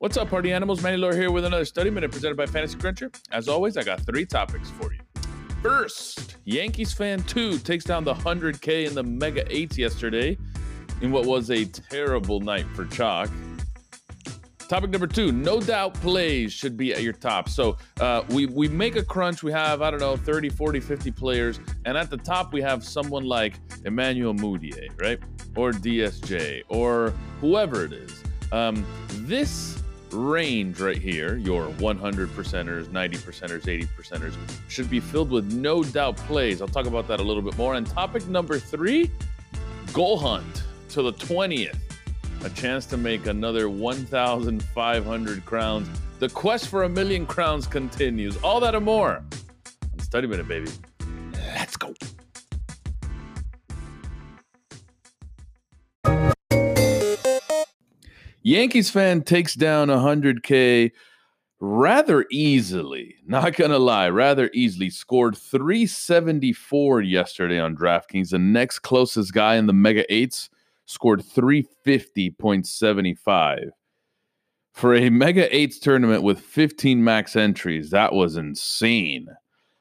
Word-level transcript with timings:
What's 0.00 0.16
up, 0.16 0.30
party 0.30 0.52
animals? 0.52 0.80
Manny 0.80 0.96
Laura 0.96 1.16
here 1.16 1.32
with 1.32 1.44
another 1.44 1.64
study 1.64 1.90
minute 1.90 2.12
presented 2.12 2.36
by 2.36 2.46
Fantasy 2.46 2.78
Cruncher. 2.78 3.10
As 3.32 3.48
always, 3.48 3.76
I 3.76 3.82
got 3.82 4.00
three 4.02 4.24
topics 4.24 4.70
for 4.70 4.92
you. 4.92 5.00
First, 5.60 6.36
Yankees 6.44 6.92
fan 6.92 7.20
two 7.24 7.58
takes 7.58 7.84
down 7.84 8.04
the 8.04 8.14
100K 8.14 8.86
in 8.86 8.94
the 8.94 9.02
Mega 9.02 9.42
8s 9.46 9.76
yesterday 9.76 10.38
in 11.00 11.10
what 11.10 11.26
was 11.26 11.50
a 11.50 11.64
terrible 11.64 12.38
night 12.38 12.64
for 12.76 12.84
Chalk. 12.84 13.28
Topic 14.68 14.90
number 14.90 15.08
two, 15.08 15.32
no 15.32 15.60
doubt 15.60 15.94
plays 15.94 16.52
should 16.52 16.76
be 16.76 16.94
at 16.94 17.02
your 17.02 17.12
top. 17.12 17.48
So 17.48 17.76
uh, 17.98 18.22
we, 18.28 18.46
we 18.46 18.68
make 18.68 18.94
a 18.94 19.02
crunch. 19.02 19.42
We 19.42 19.50
have, 19.50 19.82
I 19.82 19.90
don't 19.90 19.98
know, 19.98 20.16
30, 20.16 20.48
40, 20.50 20.78
50 20.78 21.10
players. 21.10 21.58
And 21.86 21.98
at 21.98 22.08
the 22.08 22.18
top, 22.18 22.52
we 22.52 22.62
have 22.62 22.84
someone 22.84 23.24
like 23.24 23.54
Emmanuel 23.84 24.32
Mudiay, 24.32 24.90
right? 25.00 25.18
Or 25.56 25.72
DSJ, 25.72 26.62
or 26.68 27.12
whoever 27.40 27.84
it 27.84 27.92
is. 27.92 28.22
Um, 28.52 28.86
this 29.08 29.77
range 30.12 30.80
right 30.80 30.98
here, 30.98 31.36
your 31.36 31.68
100 31.68 32.28
percenters, 32.30 32.90
90 32.90 33.16
percenters, 33.18 33.68
80 33.68 33.86
percenters, 33.96 34.34
should 34.68 34.88
be 34.88 35.00
filled 35.00 35.30
with 35.30 35.52
no 35.52 35.82
doubt 35.82 36.16
plays. 36.16 36.60
I'll 36.60 36.68
talk 36.68 36.86
about 36.86 37.08
that 37.08 37.20
a 37.20 37.22
little 37.22 37.42
bit 37.42 37.56
more. 37.56 37.74
And 37.74 37.86
topic 37.86 38.26
number 38.28 38.58
three 38.58 39.10
goal 39.92 40.18
hunt 40.18 40.64
to 40.90 41.02
the 41.02 41.12
20th. 41.12 41.76
A 42.44 42.50
chance 42.50 42.86
to 42.86 42.96
make 42.96 43.26
another 43.26 43.68
1,500 43.68 45.44
crowns. 45.44 45.88
The 46.18 46.28
quest 46.28 46.68
for 46.68 46.84
a 46.84 46.88
million 46.88 47.26
crowns 47.26 47.66
continues. 47.66 48.36
All 48.38 48.60
that 48.60 48.74
and 48.74 48.84
more 48.84 49.16
on 49.16 49.98
Study 49.98 50.26
Minute, 50.26 50.48
baby. 50.48 50.70
Yankees 58.42 58.90
fan 58.90 59.22
takes 59.22 59.54
down 59.54 59.88
100K 59.88 60.92
rather 61.60 62.24
easily. 62.30 63.16
Not 63.26 63.56
going 63.56 63.72
to 63.72 63.78
lie, 63.78 64.08
rather 64.08 64.48
easily. 64.54 64.90
Scored 64.90 65.36
374 65.36 67.00
yesterday 67.02 67.58
on 67.58 67.76
DraftKings. 67.76 68.30
The 68.30 68.38
next 68.38 68.78
closest 68.80 69.32
guy 69.32 69.56
in 69.56 69.66
the 69.66 69.72
Mega 69.72 70.04
8s 70.10 70.48
scored 70.86 71.20
350.75. 71.20 73.70
For 74.72 74.94
a 74.94 75.10
Mega 75.10 75.48
8s 75.48 75.80
tournament 75.80 76.22
with 76.22 76.38
15 76.40 77.02
max 77.02 77.34
entries, 77.34 77.90
that 77.90 78.12
was 78.12 78.36
insane. 78.36 79.26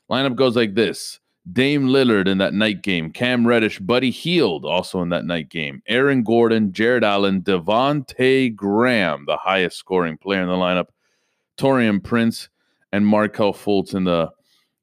Lineup 0.10 0.36
goes 0.36 0.56
like 0.56 0.74
this 0.74 1.20
Dame 1.54 1.88
Lillard 1.88 2.28
in 2.28 2.40
that 2.40 2.54
night 2.54 2.82
game, 2.82 3.12
Cam 3.12 3.48
Reddish, 3.48 3.80
Buddy 3.80 4.12
Hield 4.12 4.66
also 4.66 5.02
in 5.02 5.10
that 5.10 5.26
night 5.26 5.50
game, 5.50 5.82
Aaron 5.88 6.24
Gordon, 6.24 6.74
Jarrett 6.74 7.04
Allen, 7.04 7.42
Devonte 7.42 8.54
Graham, 8.56 9.24
the 9.26 9.38
highest 9.38 9.78
scoring 9.78 10.18
player 10.18 10.42
in 10.42 10.48
the 10.48 10.56
lineup, 10.56 10.88
Taurean 11.58 12.04
Prince, 12.04 12.50
and 12.92 13.08
Markelle 13.08 13.54
Fultz 13.54 13.94
in 13.94 14.04
the 14.04 14.30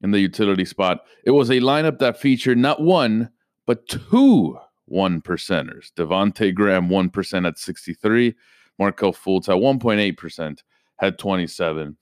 in 0.01 0.11
the 0.11 0.19
utility 0.19 0.65
spot. 0.65 0.99
It 1.23 1.31
was 1.31 1.49
a 1.49 1.59
lineup 1.59 1.99
that 1.99 2.19
featured 2.19 2.57
not 2.57 2.81
one 2.81 3.29
but 3.65 3.87
two 3.87 4.57
one 4.85 5.21
percenters. 5.21 5.91
Devonte 5.93 6.53
Graham 6.53 6.89
one 6.89 7.09
percent 7.09 7.45
at 7.45 7.57
sixty 7.57 7.93
three, 7.93 8.35
Markelle 8.79 9.13
Fultz 9.13 9.49
at 9.49 9.59
one 9.59 9.79
point 9.79 9.99
eight 9.99 10.17
percent 10.17 10.63
had 10.97 11.19
twenty 11.19 11.47
seven 11.47 11.97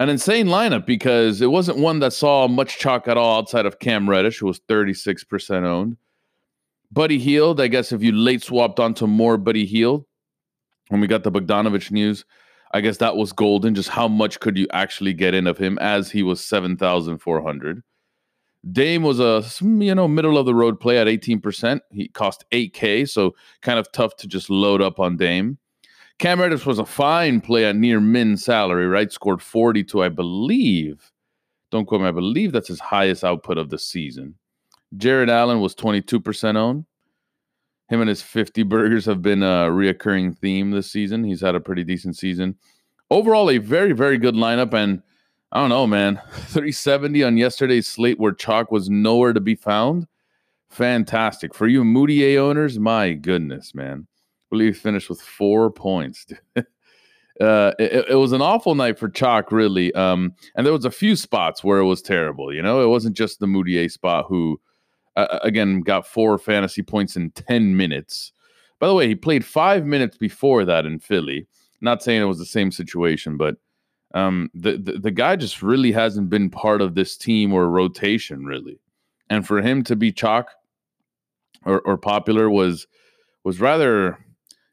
an 0.00 0.08
insane 0.08 0.46
lineup 0.46 0.86
because 0.86 1.40
it 1.40 1.50
wasn't 1.50 1.78
one 1.78 1.98
that 2.00 2.12
saw 2.12 2.46
much 2.46 2.78
chalk 2.78 3.08
at 3.08 3.16
all 3.16 3.38
outside 3.38 3.66
of 3.66 3.78
Cam 3.78 4.08
Reddish, 4.08 4.38
who 4.38 4.46
was 4.46 4.60
36% 4.60 5.64
owned. 5.64 5.96
Buddy 6.90 7.18
Hield, 7.18 7.60
I 7.60 7.68
guess 7.68 7.92
if 7.92 8.02
you 8.02 8.12
late 8.12 8.42
swapped 8.42 8.80
onto 8.80 9.06
more 9.06 9.36
Buddy 9.36 9.66
Hield, 9.66 10.04
when 10.88 11.00
we 11.00 11.06
got 11.06 11.22
the 11.22 11.32
Bogdanovich 11.32 11.90
news, 11.90 12.24
I 12.72 12.80
guess 12.80 12.98
that 12.98 13.16
was 13.16 13.32
golden. 13.32 13.74
Just 13.74 13.90
how 13.90 14.08
much 14.08 14.40
could 14.40 14.56
you 14.56 14.66
actually 14.72 15.12
get 15.12 15.34
in 15.34 15.46
of 15.46 15.58
him 15.58 15.78
as 15.80 16.10
he 16.10 16.22
was 16.22 16.42
7,400? 16.44 17.82
Dame 18.72 19.02
was 19.02 19.20
a 19.20 19.44
you 19.62 19.94
know 19.94 20.08
middle 20.08 20.36
of 20.36 20.46
the 20.46 20.54
road 20.54 20.80
play 20.80 20.98
at 20.98 21.06
18%. 21.06 21.80
He 21.90 22.08
cost 22.08 22.44
8k, 22.52 23.08
so 23.08 23.34
kind 23.62 23.78
of 23.78 23.90
tough 23.92 24.16
to 24.16 24.26
just 24.26 24.50
load 24.50 24.82
up 24.82 24.98
on 24.98 25.16
Dame. 25.16 25.58
Cam 26.18 26.40
Reddish 26.40 26.66
was 26.66 26.80
a 26.80 26.84
fine 26.84 27.40
play 27.40 27.64
at 27.64 27.76
near 27.76 28.00
min 28.00 28.36
salary, 28.36 28.88
right? 28.88 29.12
Scored 29.12 29.40
42, 29.40 30.02
I 30.02 30.08
believe. 30.08 31.12
Don't 31.70 31.86
quote 31.86 32.00
me, 32.00 32.08
I 32.08 32.12
believe 32.12 32.50
that's 32.50 32.68
his 32.68 32.80
highest 32.80 33.22
output 33.22 33.56
of 33.56 33.70
the 33.70 33.78
season. 33.78 34.34
Jarrett 34.96 35.28
Allen 35.28 35.60
was 35.60 35.76
22% 35.76 36.56
owned. 36.56 36.86
Him 37.88 38.00
and 38.00 38.08
his 38.08 38.20
50 38.20 38.64
burgers 38.64 39.04
have 39.04 39.22
been 39.22 39.42
a 39.42 39.68
reoccurring 39.70 40.36
theme 40.38 40.72
this 40.72 40.90
season. 40.90 41.22
He's 41.22 41.40
had 41.40 41.54
a 41.54 41.60
pretty 41.60 41.84
decent 41.84 42.16
season. 42.16 42.56
Overall, 43.10 43.48
a 43.50 43.58
very, 43.58 43.92
very 43.92 44.18
good 44.18 44.34
lineup. 44.34 44.74
And 44.74 45.02
I 45.52 45.60
don't 45.60 45.70
know, 45.70 45.86
man. 45.86 46.20
370 46.32 47.22
on 47.22 47.36
yesterday's 47.36 47.86
slate 47.86 48.18
where 48.18 48.32
chalk 48.32 48.72
was 48.72 48.90
nowhere 48.90 49.32
to 49.32 49.40
be 49.40 49.54
found. 49.54 50.06
Fantastic. 50.68 51.54
For 51.54 51.68
you 51.68 51.84
Mudiay 51.84 52.36
owners, 52.38 52.78
my 52.78 53.12
goodness, 53.12 53.74
man 53.74 54.08
believe 54.50 54.74
he 54.74 54.80
finished 54.80 55.08
with 55.08 55.20
four 55.20 55.70
points. 55.70 56.26
uh, 56.56 57.72
it, 57.78 58.06
it, 58.10 58.14
was 58.16 58.32
an 58.32 58.42
awful 58.42 58.74
night 58.74 58.98
for 58.98 59.08
Chalk, 59.08 59.52
really. 59.52 59.92
Um, 59.94 60.34
and 60.54 60.66
there 60.66 60.72
was 60.72 60.84
a 60.84 60.90
few 60.90 61.16
spots 61.16 61.62
where 61.62 61.78
it 61.78 61.84
was 61.84 62.02
terrible. 62.02 62.52
You 62.52 62.62
know, 62.62 62.82
it 62.82 62.88
wasn't 62.88 63.16
just 63.16 63.40
the 63.40 63.46
Mudiay 63.46 63.90
spot 63.90 64.26
who, 64.28 64.60
uh, 65.16 65.38
again, 65.42 65.80
got 65.80 66.06
four 66.06 66.38
fantasy 66.38 66.82
points 66.82 67.16
in 67.16 67.30
ten 67.32 67.76
minutes. 67.76 68.32
By 68.78 68.88
the 68.88 68.94
way, 68.94 69.08
he 69.08 69.14
played 69.14 69.44
five 69.44 69.84
minutes 69.84 70.16
before 70.16 70.64
that 70.64 70.86
in 70.86 70.98
Philly. 70.98 71.46
Not 71.80 72.02
saying 72.02 72.22
it 72.22 72.26
was 72.26 72.38
the 72.38 72.44
same 72.46 72.72
situation, 72.72 73.36
but 73.36 73.56
um, 74.14 74.50
the, 74.54 74.78
the 74.78 74.92
the 74.98 75.10
guy 75.10 75.36
just 75.36 75.62
really 75.62 75.92
hasn't 75.92 76.30
been 76.30 76.50
part 76.50 76.80
of 76.80 76.94
this 76.94 77.16
team 77.16 77.52
or 77.52 77.68
rotation, 77.68 78.44
really. 78.44 78.80
And 79.30 79.46
for 79.46 79.60
him 79.60 79.84
to 79.84 79.94
be 79.94 80.10
chalk 80.10 80.48
or, 81.64 81.80
or 81.80 81.96
popular 81.96 82.48
was 82.48 82.86
was 83.44 83.60
rather 83.60 84.18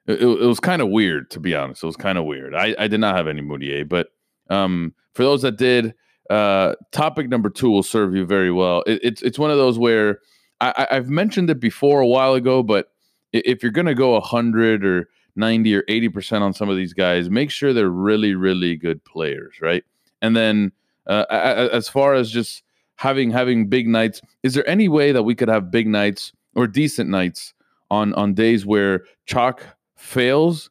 it, 0.07 0.21
it 0.21 0.45
was 0.45 0.59
kind 0.59 0.81
of 0.81 0.89
weird 0.89 1.29
to 1.31 1.39
be 1.39 1.55
honest. 1.55 1.83
It 1.83 1.87
was 1.87 1.95
kind 1.95 2.17
of 2.17 2.25
weird. 2.25 2.55
I, 2.55 2.75
I 2.77 2.87
did 2.87 2.99
not 2.99 3.15
have 3.15 3.27
any 3.27 3.41
Mudiay, 3.41 3.87
but 3.87 4.09
um, 4.49 4.93
for 5.13 5.23
those 5.23 5.41
that 5.41 5.57
did, 5.57 5.93
uh, 6.29 6.75
topic 6.91 7.29
number 7.29 7.49
two 7.49 7.69
will 7.69 7.83
serve 7.83 8.15
you 8.15 8.25
very 8.25 8.51
well. 8.51 8.83
It, 8.87 8.99
it's 9.03 9.21
it's 9.21 9.39
one 9.39 9.51
of 9.51 9.57
those 9.57 9.77
where 9.77 10.19
I, 10.61 10.87
I've 10.91 11.09
mentioned 11.09 11.49
it 11.49 11.59
before 11.59 12.01
a 12.01 12.07
while 12.07 12.33
ago, 12.33 12.63
but 12.63 12.91
if 13.33 13.61
you're 13.61 13.71
gonna 13.71 13.95
go 13.95 14.19
hundred 14.19 14.85
or 14.85 15.09
90 15.35 15.75
or 15.75 15.83
80% 15.83 16.41
on 16.41 16.53
some 16.53 16.69
of 16.69 16.77
these 16.77 16.93
guys, 16.93 17.29
make 17.29 17.51
sure 17.51 17.73
they're 17.73 17.89
really, 17.89 18.35
really 18.35 18.75
good 18.75 19.03
players, 19.03 19.55
right? 19.61 19.83
And 20.21 20.35
then 20.35 20.71
uh, 21.07 21.25
as 21.71 21.89
far 21.89 22.13
as 22.13 22.31
just 22.31 22.63
having 22.95 23.29
having 23.29 23.67
big 23.67 23.87
nights, 23.87 24.21
is 24.43 24.53
there 24.53 24.67
any 24.67 24.87
way 24.87 25.11
that 25.11 25.23
we 25.23 25.35
could 25.35 25.49
have 25.49 25.69
big 25.69 25.87
nights 25.87 26.31
or 26.55 26.67
decent 26.67 27.09
nights 27.09 27.53
on 27.91 28.13
on 28.13 28.33
days 28.33 28.65
where 28.65 29.03
chalk 29.25 29.74
fails 29.95 30.69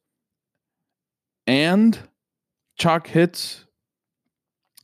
and 1.47 1.99
chalk 2.77 3.07
hits 3.07 3.65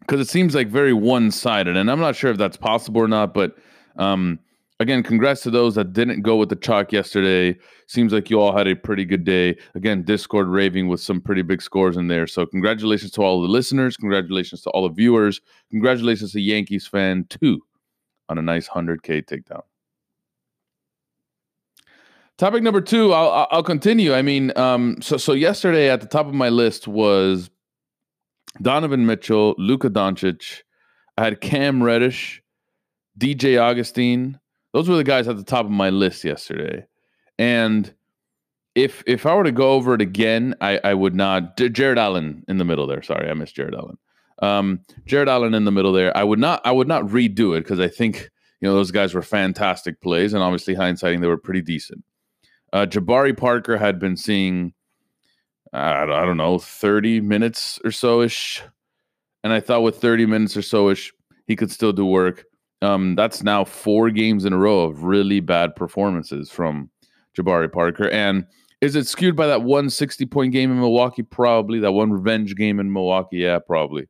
because 0.01 0.21
it 0.21 0.29
seems 0.29 0.55
like 0.55 0.69
very 0.69 0.93
one-sided 0.93 1.77
and 1.77 1.91
i'm 1.91 2.01
not 2.01 2.17
sure 2.17 2.31
if 2.31 2.39
that's 2.39 2.57
possible 2.57 3.01
or 3.01 3.09
not 3.09 3.35
but 3.35 3.57
um, 3.97 4.39
again 4.79 5.03
congrats 5.03 5.43
to 5.43 5.51
those 5.51 5.75
that 5.75 5.93
didn't 5.93 6.23
go 6.23 6.37
with 6.37 6.49
the 6.49 6.57
chalk 6.57 6.93
yesterday. 6.93 7.59
Seems 7.87 8.13
like 8.13 8.31
you 8.31 8.41
all 8.41 8.57
had 8.57 8.69
a 8.69 8.77
pretty 8.77 9.05
good 9.05 9.25
day. 9.25 9.57
Again 9.75 10.05
discord 10.05 10.49
raving 10.49 10.89
with 10.89 11.01
some 11.01 11.21
pretty 11.21 11.43
big 11.43 11.61
scores 11.61 11.97
in 11.97 12.09
there 12.09 12.27
so 12.27 12.47
congratulations 12.47 13.11
to 13.13 13.23
all 13.23 13.43
the 13.43 13.49
listeners 13.49 13.97
congratulations 13.97 14.63
to 14.63 14.71
all 14.71 14.89
the 14.89 14.95
viewers 14.95 15.41
congratulations 15.71 16.33
to 16.33 16.41
yankees 16.41 16.87
fan 16.87 17.27
two 17.29 17.61
on 18.29 18.39
a 18.39 18.43
nice 18.43 18.69
100k 18.69 19.25
takedown 19.25 19.63
Topic 22.41 22.63
number 22.63 22.81
two, 22.81 23.13
I'll 23.13 23.47
I'll 23.51 23.63
continue. 23.63 24.15
I 24.15 24.23
mean, 24.23 24.57
um, 24.57 24.97
so 25.03 25.19
so 25.19 25.35
yesterday 25.35 25.91
at 25.91 26.01
the 26.01 26.07
top 26.07 26.27
of 26.27 26.33
my 26.33 26.49
list 26.49 26.89
was 26.89 27.51
Donovan 28.63 29.05
Mitchell, 29.05 29.55
Luka 29.59 29.91
Doncic. 29.91 30.63
I 31.19 31.25
had 31.25 31.43
Cam 31.43 31.83
Reddish, 31.83 32.43
DJ 33.19 33.61
Augustin. 33.61 34.41
Those 34.73 34.89
were 34.89 34.97
the 34.97 35.05
guys 35.05 35.29
at 35.29 35.37
the 35.37 35.45
top 35.45 35.67
of 35.67 35.71
my 35.71 35.91
list 35.91 36.25
yesterday. 36.25 36.87
And 37.39 37.93
if 38.75 39.05
if 39.07 39.27
I 39.27 39.35
were 39.35 39.45
to 39.45 39.53
go 39.53 39.73
over 39.73 39.93
it 39.93 40.01
again, 40.01 40.55
I, 40.63 40.81
I 40.83 40.95
would 40.95 41.15
not. 41.15 41.59
Jarrett 41.59 41.99
Allen 41.99 42.43
in 42.49 42.57
the 42.57 42.65
middle 42.65 42.87
there. 42.87 43.03
Sorry, 43.03 43.29
I 43.29 43.35
missed 43.35 43.55
Jarrett 43.55 43.75
Allen. 43.75 43.99
Um, 44.41 44.81
Jarrett 45.05 45.29
Allen 45.29 45.53
in 45.53 45.67
the 45.67 45.73
middle 45.73 45.93
there. 45.93 46.17
I 46.17 46.25
would 46.25 46.39
not. 46.39 46.63
I 46.65 46.73
would 46.73 46.89
not 46.89 47.03
redo 47.03 47.55
it 47.55 47.65
because 47.65 47.81
I 47.81 47.89
think 47.89 48.31
you 48.63 48.69
know 48.69 48.75
those 48.75 48.93
guys 48.93 49.13
were 49.13 49.21
fantastic 49.21 50.01
plays, 50.01 50.33
and 50.33 50.43
obviously 50.43 50.75
hindsighting 50.75 51.21
they 51.21 51.27
were 51.27 51.37
pretty 51.37 51.61
decent. 51.61 52.03
Uh, 52.73 52.87
Jabari 52.87 53.37
Parker 53.37 53.77
had 53.77 53.99
been 53.99 54.17
seeing, 54.17 54.73
I 55.73 56.07
don't 56.07 56.37
know, 56.37 56.59
30 56.59 57.21
minutes 57.21 57.79
or 57.85 57.91
so 57.91 58.21
ish. 58.23 58.63
And 59.43 59.53
I 59.53 59.61
thought 59.61 59.83
with 59.83 60.01
30 60.01 60.27
minutes 60.27 60.57
or 60.57 60.63
so 60.63 60.91
ish, 60.91 61.13
he 61.47 61.57
could 61.57 61.71
still 61.71 61.93
do 61.93 62.07
work. 62.07 62.45
Um, 62.83 63.15
that's 63.15 63.43
now 63.43 63.65
four 63.65 64.11
games 64.11 64.45
in 64.45 64.53
a 64.53 64.59
row 64.59 64.81
of 64.83 65.03
really 65.05 65.41
bad 65.41 65.75
performances 65.77 66.51
from 66.51 66.91
Jabari 67.37 67.71
Parker. 67.71 68.09
And 68.11 68.47
Is 68.81 68.97
it 68.97 69.07
skewed 69.07 69.37
by 69.37 69.47
that 69.47 69.63
one 69.63 69.91
60 69.91 70.25
point 70.27 70.53
game 70.53 70.71
in 70.71 70.81
Milwaukee? 70.81 71.23
Probably. 71.23 71.79
That 71.81 71.93
one 71.93 72.11
revenge 72.13 72.55
game 72.57 72.81
in 72.81 72.93
Milwaukee? 72.93 73.39
Yeah, 73.39 73.59
probably. 73.59 74.07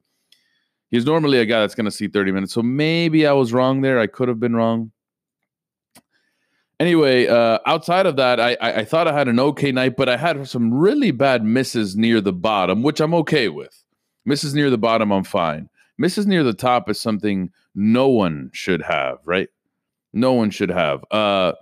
He's 0.91 1.07
normally 1.07 1.39
a 1.39 1.47
guy 1.47 1.61
that's 1.61 1.75
going 1.75 1.87
to 1.87 1.91
see 1.91 2.09
30 2.09 2.33
minutes. 2.33 2.53
So 2.53 2.63
maybe 2.63 3.27
I 3.27 3.33
was 3.33 3.53
wrong 3.53 3.81
there. 3.81 3.99
I 3.99 4.07
could 4.07 4.29
have 4.29 4.41
been 4.41 4.55
wrong. 4.55 4.93
Anyway, 6.81 7.27
uh, 7.27 7.59
outside 7.67 8.07
of 8.07 8.17
that, 8.17 8.41
I, 8.41 8.57
I, 8.59 8.73
I 8.77 8.85
thought 8.87 9.07
I 9.07 9.13
had 9.13 9.29
an 9.29 9.39
okay 9.39 9.71
night, 9.71 9.97
but 9.99 10.09
I 10.09 10.17
had 10.17 10.49
some 10.49 10.73
really 10.73 11.11
bad 11.11 11.45
misses 11.45 11.95
near 11.95 12.23
the 12.23 12.33
bottom, 12.33 12.83
which 12.83 13.01
I'm 13.01 13.13
okay 13.17 13.51
with. 13.51 13.85
Misses 14.25 14.55
near 14.55 14.71
the 14.71 14.79
bottom, 14.79 15.13
I'm 15.13 15.25
fine. 15.25 15.69
Misses 15.99 16.27
near 16.27 16.43
the 16.43 16.55
top 16.55 16.89
is 16.89 16.99
something 16.99 17.51
no 17.75 18.09
one 18.09 18.49
should 18.55 18.81
have, 18.81 19.19
right? 19.27 19.49
No 20.15 20.33
one 20.33 20.51
should 20.51 20.71
have. 20.71 21.05
Uh, 21.11 21.53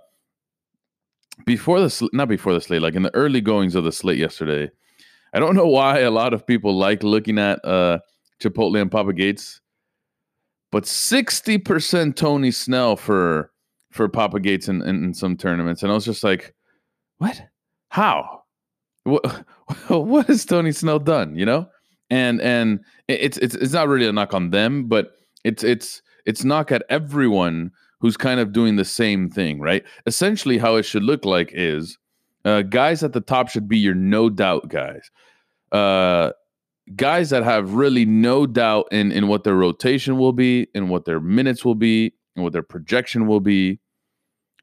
before 1.45 1.81
the 1.81 1.89
sl- 1.89 2.07
not 2.13 2.29
before 2.29 2.53
the 2.53 2.61
slate, 2.61 2.81
like 2.81 2.95
in 2.95 3.03
the 3.03 3.13
early 3.13 3.41
goings 3.41 3.75
of 3.75 3.83
the 3.83 3.91
slate 3.91 4.17
yesterday, 4.17 4.71
I 5.33 5.39
don't 5.39 5.55
know 5.55 5.67
why 5.67 5.99
a 5.99 6.11
lot 6.11 6.33
of 6.33 6.47
people 6.47 6.77
like 6.77 7.03
looking 7.03 7.37
at 7.37 7.63
uh, 7.65 7.99
Chipotle 8.41 8.81
and 8.81 8.91
Papa 8.91 9.11
Gates, 9.11 9.59
but 10.71 10.85
sixty 10.85 11.57
percent 11.57 12.15
Tony 12.15 12.51
Snell 12.51 12.95
for 12.95 13.51
for 13.91 14.07
Papa 14.07 14.39
Gates 14.39 14.67
in, 14.67 14.81
in, 14.81 15.03
in, 15.03 15.13
some 15.13 15.35
tournaments, 15.35 15.83
and 15.83 15.91
I 15.91 15.95
was 15.95 16.05
just 16.05 16.23
like, 16.23 16.53
what? 17.17 17.41
How? 17.89 18.43
What 19.03 19.25
what 19.87 20.27
has 20.27 20.45
Tony 20.45 20.71
Snell 20.71 20.99
done? 20.99 21.35
You 21.35 21.45
know, 21.45 21.69
and 22.09 22.41
and 22.41 22.79
it's 23.07 23.37
it's 23.37 23.55
it's 23.55 23.73
not 23.73 23.87
really 23.87 24.07
a 24.07 24.11
knock 24.11 24.33
on 24.33 24.51
them, 24.51 24.87
but 24.87 25.11
it's 25.43 25.63
it's 25.63 26.01
it's 26.25 26.43
knock 26.43 26.71
at 26.71 26.83
everyone 26.89 27.71
who's 27.99 28.17
kind 28.17 28.39
of 28.39 28.53
doing 28.53 28.75
the 28.75 28.85
same 28.85 29.29
thing, 29.29 29.59
right? 29.59 29.83
Essentially, 30.05 30.57
how 30.57 30.75
it 30.75 30.83
should 30.83 31.03
look 31.03 31.25
like 31.25 31.51
is 31.53 31.97
uh, 32.45 32.61
guys 32.61 33.03
at 33.03 33.13
the 33.13 33.21
top 33.21 33.49
should 33.49 33.67
be 33.67 33.77
your 33.77 33.95
no 33.95 34.29
doubt 34.29 34.69
guys. 34.69 35.11
Uh, 35.71 36.31
guys 36.95 37.29
that 37.29 37.43
have 37.43 37.73
really 37.73 38.05
no 38.05 38.45
doubt 38.45 38.87
in, 38.91 39.11
in 39.11 39.27
what 39.27 39.43
their 39.43 39.55
rotation 39.55 40.17
will 40.17 40.33
be, 40.33 40.67
in 40.73 40.89
what 40.89 41.05
their 41.05 41.19
minutes 41.19 41.63
will 41.63 41.75
be, 41.75 42.13
and 42.35 42.43
what 42.43 42.53
their 42.53 42.63
projection 42.63 43.27
will 43.27 43.39
be. 43.39 43.79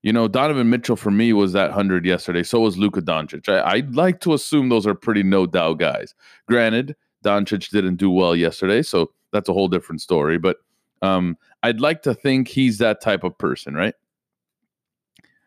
You 0.02 0.12
know, 0.12 0.28
Donovan 0.28 0.70
Mitchell 0.70 0.96
for 0.96 1.10
me 1.10 1.32
was 1.32 1.52
that 1.52 1.70
100 1.70 2.06
yesterday. 2.06 2.42
So 2.42 2.60
was 2.60 2.78
Luka 2.78 3.02
Doncic. 3.02 3.48
I, 3.48 3.72
I'd 3.72 3.94
like 3.94 4.20
to 4.20 4.34
assume 4.34 4.68
those 4.68 4.86
are 4.86 4.94
pretty 4.94 5.22
no 5.22 5.46
doubt 5.46 5.78
guys. 5.78 6.14
Granted, 6.46 6.94
Doncic 7.24 7.70
didn't 7.70 7.96
do 7.96 8.10
well 8.10 8.36
yesterday, 8.36 8.82
so 8.82 9.10
that's 9.32 9.48
a 9.48 9.52
whole 9.52 9.68
different 9.68 10.00
story. 10.00 10.38
But 10.38 10.58
um, 11.02 11.36
I'd 11.62 11.80
like 11.80 12.02
to 12.02 12.14
think 12.14 12.48
he's 12.48 12.78
that 12.78 13.00
type 13.00 13.24
of 13.24 13.36
person, 13.36 13.74
right? 13.74 13.94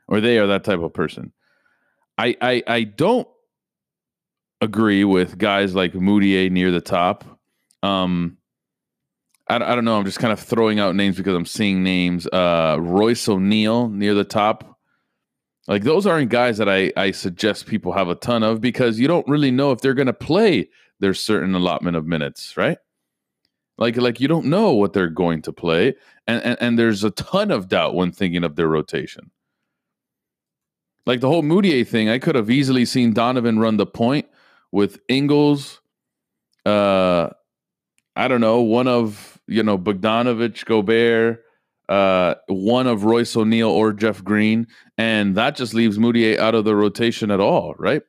Or 0.07 0.19
they 0.19 0.39
are 0.39 0.47
that 0.47 0.63
type 0.63 0.79
of 0.79 0.93
person. 0.93 1.31
I 2.17 2.35
I, 2.41 2.63
I 2.67 2.83
don't 2.83 3.27
agree 4.61 5.03
with 5.03 5.37
guys 5.37 5.73
like 5.73 5.93
Mudiay 5.93 6.51
near 6.51 6.71
the 6.71 6.81
top. 6.81 7.23
Um, 7.81 8.37
I, 9.49 9.55
I 9.55 9.75
don't 9.75 9.85
know. 9.85 9.97
I'm 9.97 10.05
just 10.05 10.19
kind 10.19 10.31
of 10.31 10.39
throwing 10.39 10.79
out 10.79 10.95
names 10.95 11.17
because 11.17 11.35
I'm 11.35 11.45
seeing 11.45 11.83
names. 11.83 12.27
Uh, 12.27 12.77
Royce 12.79 13.27
O'Neale 13.27 13.89
near 13.89 14.13
the 14.13 14.23
top. 14.23 14.77
Like 15.67 15.83
those 15.83 16.07
aren't 16.07 16.29
guys 16.29 16.57
that 16.57 16.69
I, 16.69 16.91
I 16.97 17.11
suggest 17.11 17.67
people 17.67 17.91
have 17.91 18.09
a 18.09 18.15
ton 18.15 18.43
of 18.43 18.61
because 18.61 18.99
you 18.99 19.07
don't 19.07 19.27
really 19.27 19.51
know 19.51 19.71
if 19.71 19.81
they're 19.81 19.93
going 19.93 20.07
to 20.07 20.13
play 20.13 20.69
their 20.99 21.13
certain 21.13 21.53
allotment 21.55 21.95
of 21.97 22.05
minutes, 22.05 22.57
right? 22.57 22.77
Like 23.77 23.95
like 23.95 24.19
you 24.19 24.27
don't 24.27 24.47
know 24.47 24.73
what 24.73 24.93
they're 24.93 25.09
going 25.09 25.41
to 25.43 25.53
play, 25.53 25.95
and, 26.27 26.43
and 26.43 26.57
and 26.59 26.79
there's 26.79 27.03
a 27.05 27.11
ton 27.11 27.49
of 27.49 27.69
doubt 27.69 27.95
when 27.95 28.11
thinking 28.11 28.43
of 28.43 28.57
their 28.57 28.67
rotation. 28.67 29.31
Like 31.05 31.21
the 31.21 31.29
whole 31.29 31.43
Mudiay 31.43 31.87
thing, 31.87 32.09
I 32.09 32.19
could 32.19 32.35
have 32.35 32.49
easily 32.49 32.83
seen 32.83 33.13
Donovan 33.13 33.57
run 33.57 33.77
the 33.77 33.85
point 33.85 34.27
with 34.71 34.99
Ingles. 35.07 35.79
Uh, 36.65 37.29
I 38.15 38.27
don't 38.27 38.41
know, 38.41 38.61
one 38.61 38.87
of 38.87 39.38
you 39.49 39.63
know 39.63 39.77
Bogdanovich, 39.77 40.65
Gobert, 40.65 41.43
uh, 41.89 42.35
one 42.47 42.87
of 42.87 43.03
Royce 43.03 43.35
O'Neale 43.35 43.69
or 43.69 43.91
Jeff 43.93 44.23
Green, 44.23 44.67
and 44.97 45.35
that 45.35 45.55
just 45.55 45.73
leaves 45.73 45.97
Mudiay 45.97 46.37
out 46.37 46.55
of 46.55 46.65
the 46.65 46.75
rotation 46.75 47.31
at 47.31 47.39
all, 47.39 47.73
right? 47.77 48.03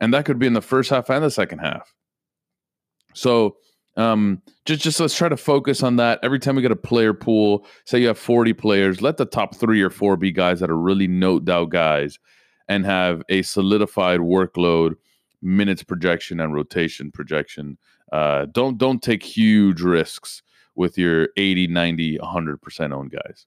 And 0.00 0.14
that 0.14 0.24
could 0.24 0.38
be 0.38 0.46
in 0.46 0.54
the 0.54 0.62
first 0.62 0.90
half 0.90 1.10
and 1.10 1.22
the 1.22 1.30
second 1.30 1.58
half. 1.58 1.94
So 3.14 3.56
um, 3.96 4.42
just 4.64 4.82
just 4.82 5.00
let's 5.00 5.16
try 5.16 5.28
to 5.28 5.36
focus 5.36 5.82
on 5.82 5.96
that. 5.96 6.20
Every 6.22 6.38
time 6.38 6.56
we 6.56 6.62
get 6.62 6.70
a 6.70 6.76
player 6.76 7.12
pool, 7.12 7.66
say 7.84 8.00
you 8.00 8.06
have 8.06 8.18
40 8.18 8.52
players, 8.54 9.02
let 9.02 9.16
the 9.16 9.26
top 9.26 9.56
three 9.56 9.82
or 9.82 9.90
four 9.90 10.16
be 10.16 10.32
guys 10.32 10.60
that 10.60 10.70
are 10.70 10.78
really 10.78 11.08
no 11.08 11.38
doubt 11.38 11.70
guys 11.70 12.18
and 12.68 12.86
have 12.86 13.22
a 13.28 13.42
solidified 13.42 14.20
workload, 14.20 14.92
minutes 15.42 15.82
projection, 15.82 16.38
and 16.38 16.54
rotation 16.54 17.10
projection. 17.10 17.76
Uh, 18.12 18.46
don't 18.52 18.78
don't 18.78 19.02
take 19.02 19.22
huge 19.22 19.82
risks 19.82 20.42
with 20.78 20.96
your 20.96 21.28
80, 21.36 21.66
90, 21.66 22.18
100% 22.18 22.92
owned 22.92 23.10
guys. 23.10 23.46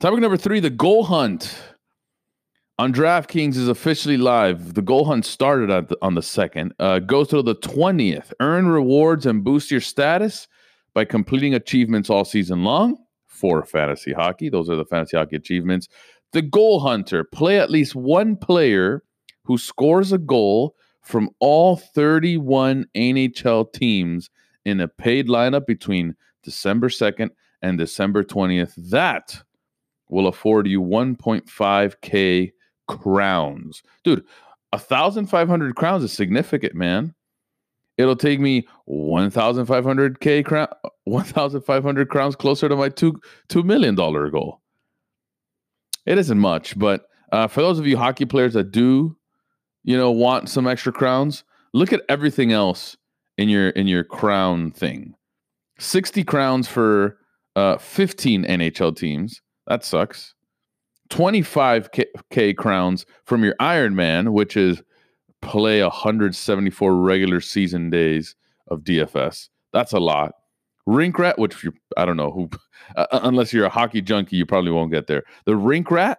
Topic 0.00 0.20
number 0.20 0.36
three 0.36 0.60
the 0.60 0.70
goal 0.70 1.04
hunt 1.04 1.56
on 2.78 2.92
DraftKings 2.92 3.56
is 3.56 3.68
officially 3.68 4.16
live. 4.16 4.74
The 4.74 4.82
goal 4.82 5.04
hunt 5.04 5.24
started 5.24 5.88
the, 5.88 5.96
on 6.02 6.14
the 6.14 6.22
second. 6.22 6.74
Uh, 6.78 6.98
go 6.98 7.24
through 7.24 7.44
the 7.44 7.54
twentieth. 7.54 8.34
Earn 8.40 8.66
rewards 8.66 9.24
and 9.24 9.44
boost 9.44 9.70
your 9.70 9.80
status 9.80 10.48
by 10.94 11.04
completing 11.04 11.54
achievements 11.54 12.10
all 12.10 12.24
season 12.24 12.64
long 12.64 12.96
for 13.26 13.64
fantasy 13.64 14.12
hockey. 14.12 14.48
Those 14.48 14.68
are 14.68 14.76
the 14.76 14.84
fantasy 14.84 15.16
hockey 15.16 15.36
achievements. 15.36 15.88
The 16.32 16.42
goal 16.42 16.80
hunter. 16.80 17.22
Play 17.24 17.60
at 17.60 17.70
least 17.70 17.94
one 17.94 18.36
player 18.36 19.04
who 19.44 19.56
scores 19.56 20.10
a 20.10 20.18
goal 20.18 20.74
from 21.02 21.30
all 21.38 21.76
31 21.76 22.86
NHL 22.96 23.72
teams 23.72 24.28
in 24.64 24.80
a 24.80 24.88
paid 24.88 25.28
lineup 25.28 25.66
between 25.66 26.16
December 26.42 26.88
2nd 26.88 27.30
and 27.62 27.78
December 27.78 28.24
20th. 28.24 28.74
That 28.90 29.42
will 30.08 30.26
afford 30.26 30.66
you 30.66 30.82
1.5K 30.82 32.52
crowns. 32.86 33.82
Dude, 34.02 34.24
a 34.72 34.78
thousand 34.78 35.26
five 35.26 35.48
hundred 35.48 35.76
crowns 35.76 36.02
is 36.02 36.12
significant, 36.12 36.74
man. 36.74 37.14
It'll 37.96 38.16
take 38.16 38.40
me 38.40 38.66
one 38.86 39.30
thousand 39.30 39.66
five 39.66 39.84
hundred 39.84 40.18
k 40.20 40.42
crown, 40.42 40.68
one 41.04 41.24
thousand 41.24 41.62
five 41.62 41.84
hundred 41.84 42.08
crowns 42.08 42.34
closer 42.34 42.68
to 42.68 42.76
my 42.76 42.88
two 42.88 43.20
two 43.48 43.62
million 43.62 43.94
dollar 43.94 44.28
goal. 44.30 44.60
It 46.06 46.18
isn't 46.18 46.38
much, 46.38 46.78
but 46.78 47.06
uh, 47.32 47.46
for 47.46 47.62
those 47.62 47.78
of 47.78 47.86
you 47.86 47.96
hockey 47.96 48.24
players 48.24 48.54
that 48.54 48.72
do, 48.72 49.16
you 49.84 49.96
know, 49.96 50.10
want 50.10 50.48
some 50.48 50.66
extra 50.66 50.92
crowns, 50.92 51.44
look 51.72 51.92
at 51.92 52.02
everything 52.08 52.52
else 52.52 52.96
in 53.38 53.48
your 53.48 53.70
in 53.70 53.86
your 53.86 54.04
crown 54.04 54.70
thing. 54.70 55.14
Sixty 55.78 56.24
crowns 56.24 56.68
for 56.68 57.18
uh, 57.56 57.78
fifteen 57.78 58.44
NHL 58.44 58.96
teams. 58.96 59.40
That 59.66 59.84
sucks. 59.84 60.34
25k 61.10 62.56
crowns 62.56 63.06
from 63.24 63.44
your 63.44 63.54
Iron 63.60 63.94
Man, 63.94 64.32
which 64.32 64.56
is 64.56 64.82
play 65.42 65.82
174 65.82 66.96
regular 66.96 67.40
season 67.40 67.90
days 67.90 68.34
of 68.68 68.80
DFS. 68.80 69.48
That's 69.72 69.92
a 69.92 70.00
lot. 70.00 70.32
Rink 70.86 71.18
Rat, 71.18 71.38
which 71.38 71.62
you 71.64 71.72
I 71.96 72.04
don't 72.04 72.16
know 72.16 72.30
who, 72.30 72.50
uh, 72.96 73.06
unless 73.12 73.52
you're 73.52 73.66
a 73.66 73.70
hockey 73.70 74.02
junkie, 74.02 74.36
you 74.36 74.46
probably 74.46 74.70
won't 74.70 74.90
get 74.90 75.06
there. 75.06 75.22
The 75.46 75.56
Rink 75.56 75.90
Rat, 75.90 76.18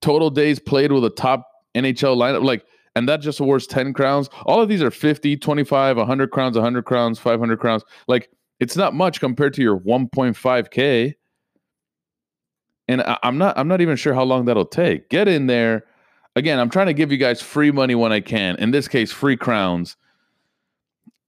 total 0.00 0.30
days 0.30 0.58
played 0.58 0.92
with 0.92 1.04
a 1.04 1.10
top 1.10 1.46
NHL 1.74 2.16
lineup, 2.16 2.44
like, 2.44 2.64
and 2.94 3.08
that 3.08 3.18
just 3.18 3.40
awards 3.40 3.66
10 3.66 3.92
crowns. 3.92 4.28
All 4.44 4.60
of 4.60 4.68
these 4.68 4.82
are 4.82 4.90
50, 4.90 5.36
25, 5.36 5.96
100 5.96 6.30
crowns, 6.30 6.56
100 6.56 6.84
crowns, 6.84 7.18
500 7.18 7.58
crowns. 7.58 7.82
Like, 8.08 8.30
it's 8.60 8.76
not 8.76 8.94
much 8.94 9.20
compared 9.20 9.54
to 9.54 9.62
your 9.62 9.78
1.5K 9.80 11.14
and 12.88 13.02
I, 13.02 13.18
am 13.22 13.38
not 13.38 13.56
I'm 13.56 13.68
not 13.68 13.80
even 13.80 13.96
sure 13.96 14.14
how 14.14 14.24
long 14.24 14.44
that'll 14.44 14.66
take. 14.66 15.08
Get 15.08 15.28
in 15.28 15.46
there. 15.46 15.84
Again, 16.36 16.58
I'm 16.58 16.70
trying 16.70 16.86
to 16.86 16.94
give 16.94 17.12
you 17.12 17.18
guys 17.18 17.42
free 17.42 17.70
money 17.70 17.94
when 17.94 18.12
I 18.12 18.20
can. 18.20 18.56
In 18.56 18.70
this 18.70 18.88
case, 18.88 19.12
free 19.12 19.36
crowns. 19.36 19.96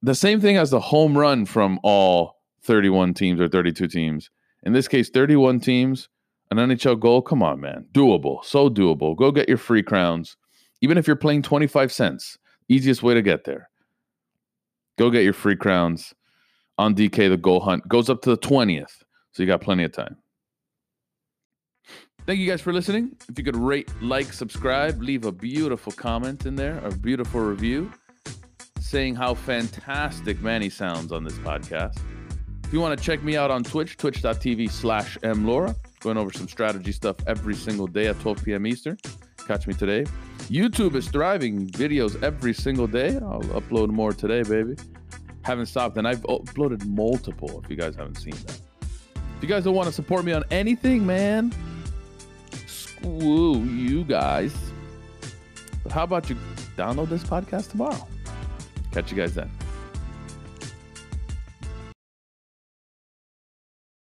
The 0.03 0.15
same 0.15 0.41
thing 0.41 0.57
as 0.57 0.71
the 0.71 0.81
home 0.81 1.17
run 1.17 1.47
from 1.47 1.79
all 1.83 2.41
31 2.63 3.15
teams 3.15 3.41
or 3.41 3.49
32 3.49 3.87
teams. 3.89 4.31
In 4.65 4.73
this 4.73 4.89
case, 4.89 5.11
31 5.11 5.61
teams, 5.61 6.09
an 6.51 6.57
NHL 6.57 6.99
goal. 6.99 7.23
Come 7.23 7.43
on, 7.43 7.61
man. 7.61 7.87
Doable. 7.93 8.45
So 8.45 8.69
doable. 8.71 9.17
Go 9.17 9.31
get 9.31 9.49
your 9.49 9.59
free 9.59 9.83
crowns. 9.83 10.37
Even 10.85 10.99
if 10.99 11.07
you're 11.07 11.17
playing 11.17 11.41
25 11.41 11.91
cents, 11.91 12.37
easiest 12.69 13.03
way 13.03 13.15
to 13.15 13.23
get 13.23 13.45
there. 13.45 13.71
Go 14.99 15.09
get 15.09 15.25
your 15.25 15.33
free 15.33 15.57
crowns 15.57 16.13
on 16.77 16.95
DK. 16.95 17.31
The 17.31 17.39
goal 17.39 17.61
hunt 17.61 17.89
goes 17.89 18.11
up 18.11 18.21
to 18.21 18.29
the 18.29 18.37
20th. 18.37 19.03
So 19.33 19.43
you 19.43 19.47
got 19.47 19.63
plenty 19.63 19.85
of 19.85 19.93
time. 19.93 20.19
Thank 22.27 22.39
you 22.39 22.47
guys 22.47 22.61
for 22.61 22.71
listening. 22.71 23.17
If 23.31 23.39
you 23.39 23.45
could 23.47 23.57
rate, 23.57 23.91
like, 24.03 24.31
subscribe, 24.31 25.01
leave 25.01 25.25
a 25.25 25.33
beautiful 25.33 25.91
comment 25.91 26.45
in 26.45 26.55
there, 26.55 26.77
a 26.85 26.91
beautiful 26.91 27.41
review 27.41 27.91
saying 28.79 29.15
how 29.15 29.33
fantastic 29.33 30.43
Manny 30.43 30.69
sounds 30.69 31.13
on 31.13 31.25
this 31.25 31.39
podcast. 31.39 31.99
If 32.63 32.75
you 32.75 32.81
want 32.81 32.99
to 32.99 33.03
check 33.03 33.23
me 33.23 33.39
out 33.39 33.51
on 33.51 33.65
Twitch, 33.65 33.97
twitch.tv 33.97 34.71
slash 34.71 35.17
mlaura, 35.23 35.75
going 36.01 36.19
over 36.19 36.31
some 36.31 36.47
strategy 36.47 36.93
stuff 36.93 37.17
every 37.27 37.55
single 37.55 37.87
day 37.87 38.09
at 38.09 38.21
12 38.21 38.45
p.m. 38.45 38.67
Eastern. 38.67 38.99
Catch 39.47 39.67
me 39.67 39.75
today. 39.75 40.05
YouTube 40.45 40.95
is 40.95 41.09
thriving. 41.09 41.69
Videos 41.69 42.23
every 42.23 42.55
single 42.55 42.87
day. 42.87 43.17
I'll 43.17 43.43
upload 43.61 43.91
more 43.91 44.13
today, 44.13 44.43
baby. 44.43 44.77
Haven't 45.43 45.67
stopped, 45.67 45.97
and 45.99 46.09
I've 46.09 46.23
uploaded 46.23 46.85
multiple. 46.87 47.61
If 47.63 47.71
you 47.71 47.77
guys 47.77 47.95
haven't 47.95 48.17
seen 48.17 48.35
that, 48.47 48.61
if 49.37 49.43
you 49.43 49.49
guys 49.49 49.65
don't 49.65 49.75
want 49.75 49.89
to 49.89 49.93
support 49.93 50.25
me 50.25 50.33
on 50.33 50.45
anything, 50.51 51.05
man, 51.05 51.53
screw 52.67 53.59
you 53.59 54.05
guys. 54.05 54.55
But 55.83 55.93
how 55.93 56.05
about 56.05 56.31
you 56.31 56.37
download 56.77 57.11
this 57.11 57.23
podcast 57.23 57.71
tomorrow? 57.71 58.09
Catch 58.93 59.11
you 59.11 59.17
guys 59.17 59.35
then. 59.35 59.51